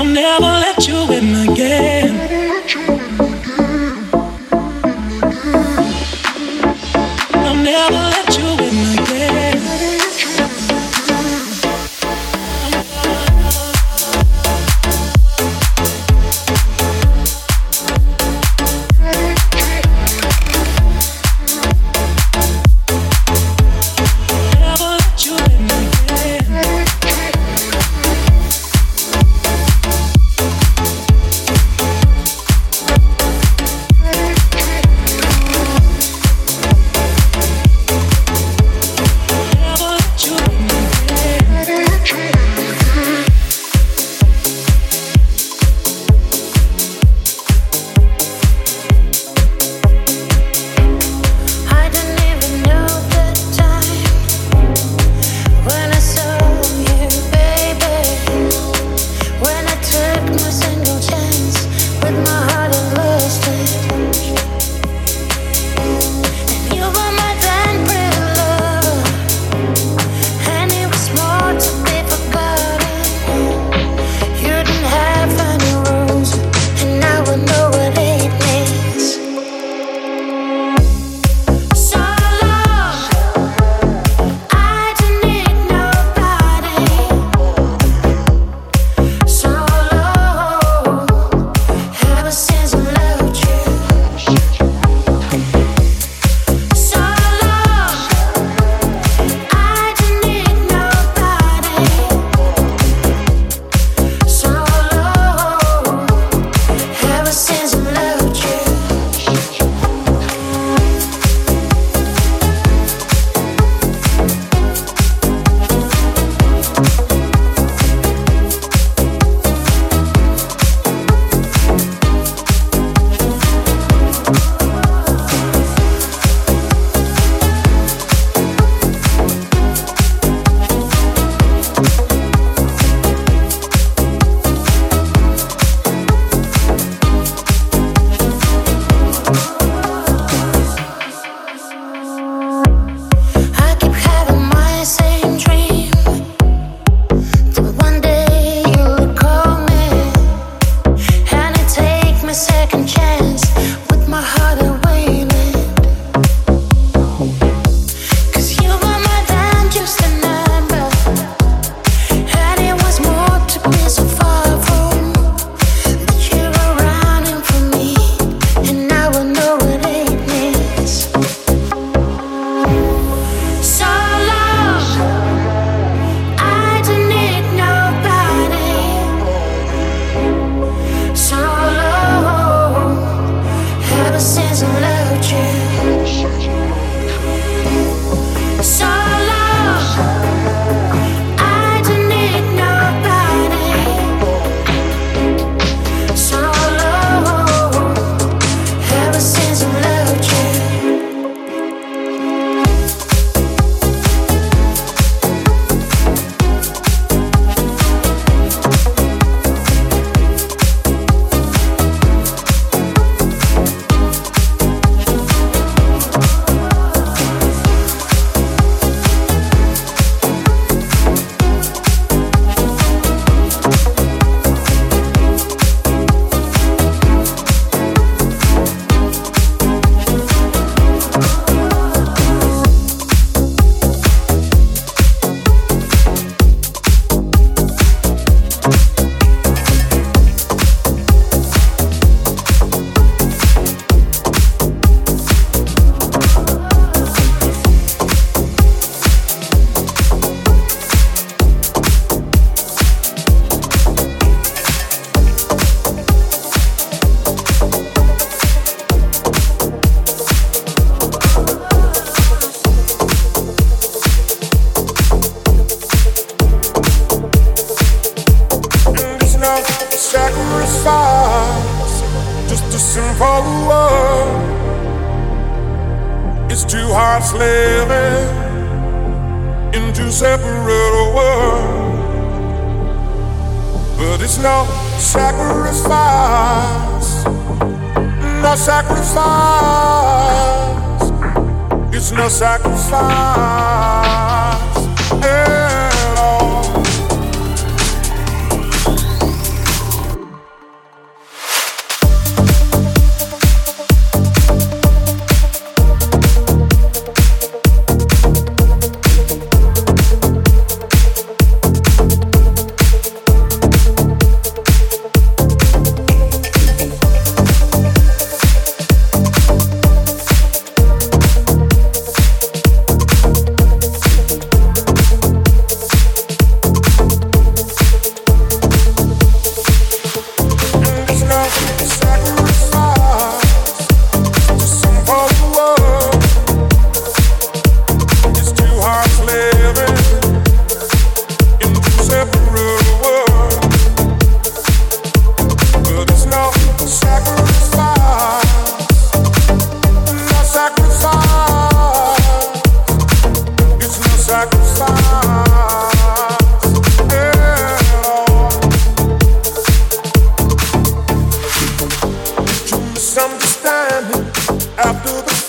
I'll 0.00 0.06
never 0.06 0.40
let 0.40 0.70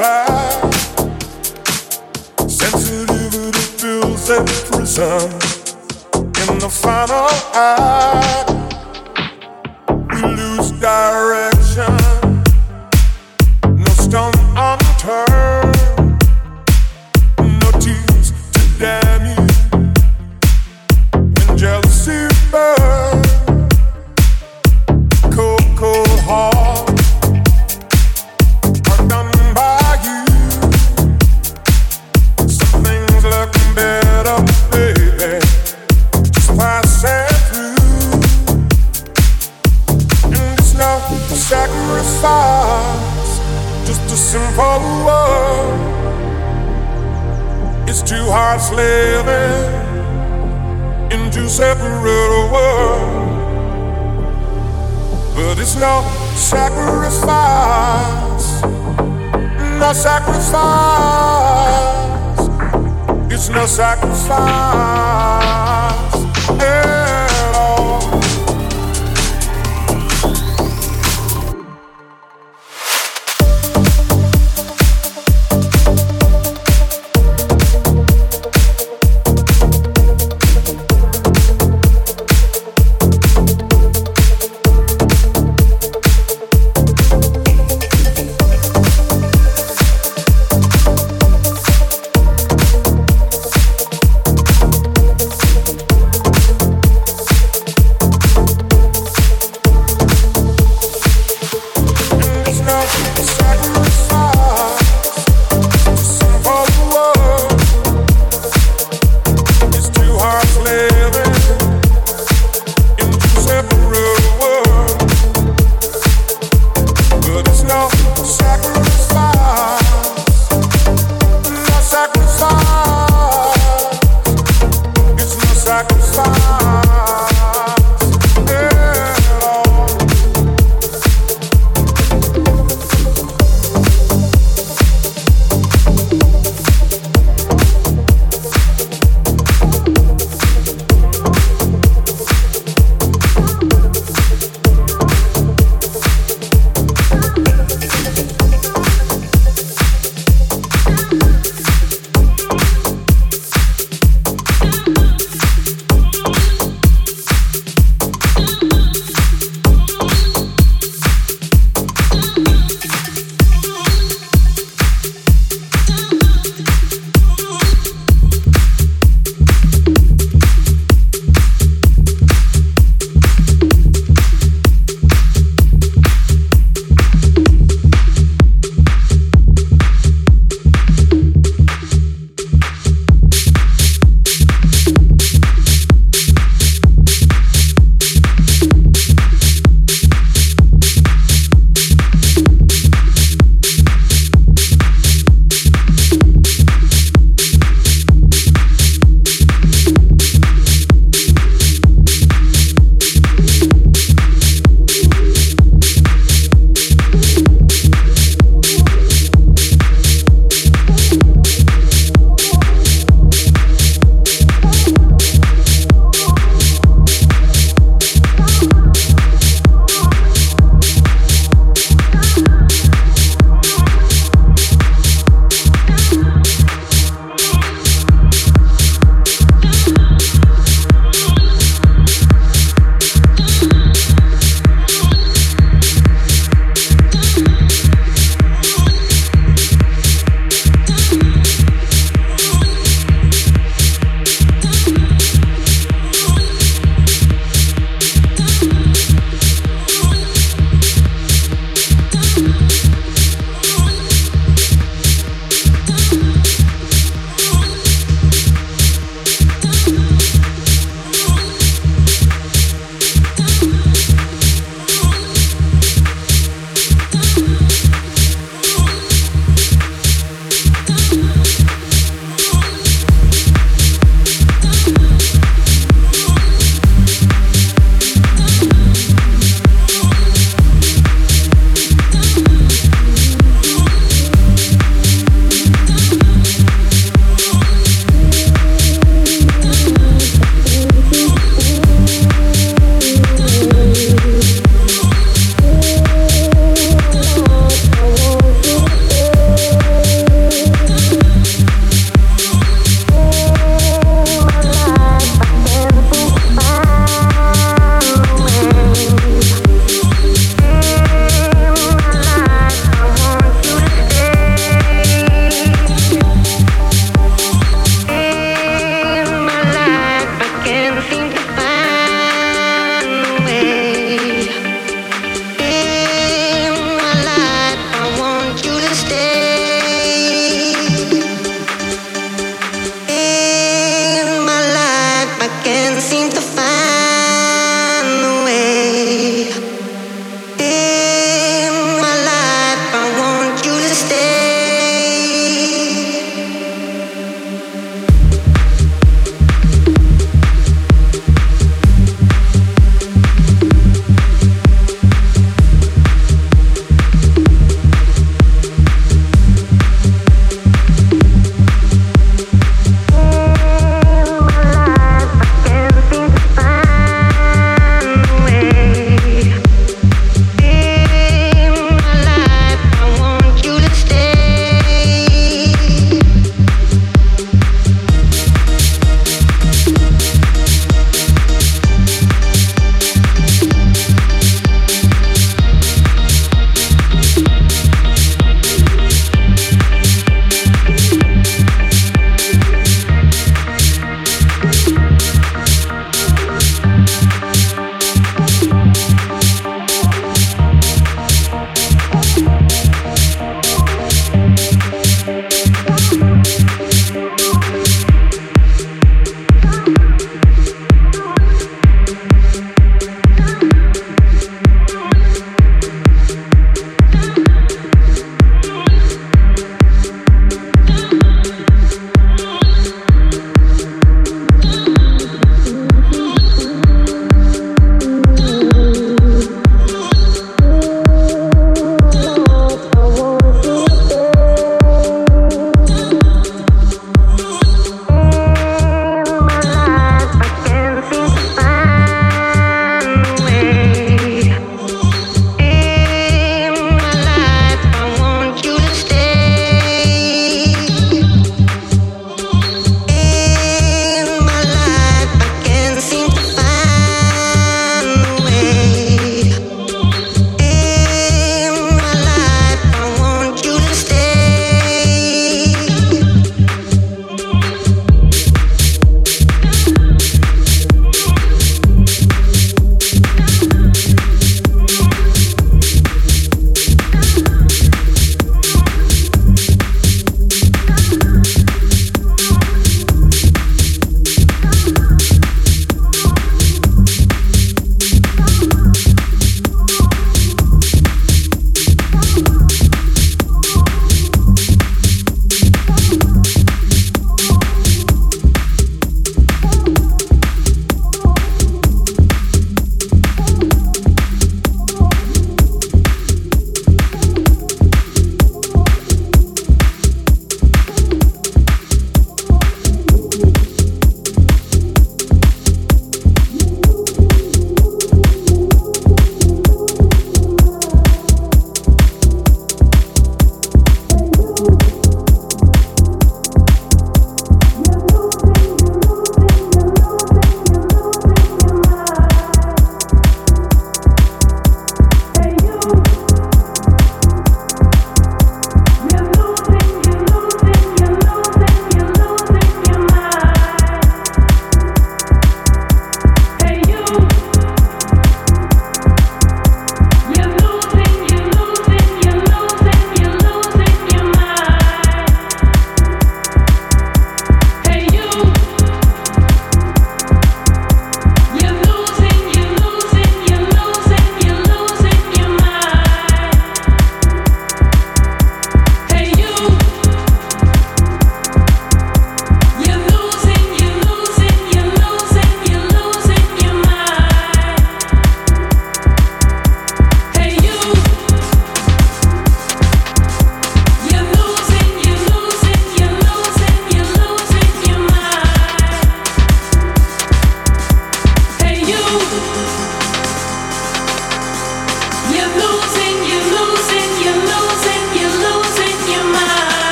fire. 0.00 0.72
Sensitivity 2.48 3.60
feels 3.80 4.30
a 4.30 4.42
prison 4.68 5.30
in 6.42 6.58
the 6.58 6.70
final 6.70 7.28
act. 7.54 8.50
We 10.12 10.22
lose 10.22 10.70
direction. 10.80 12.09